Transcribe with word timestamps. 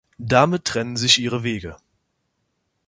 Damit 0.17 0.65
trennen 0.65 0.97
sich 0.97 1.19
ihre 1.21 1.43
Wege. 1.43 1.77